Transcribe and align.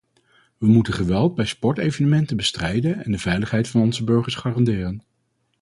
We 0.57 0.67
moeten 0.67 0.93
geweld 0.93 1.35
bij 1.35 1.45
sportevenementen 1.45 2.37
bestrijden 2.37 3.03
en 3.05 3.11
de 3.11 3.17
veiligheid 3.19 3.67
van 3.67 3.81
onze 3.81 4.03
burgers 4.03 4.35
garanderen. 4.35 5.03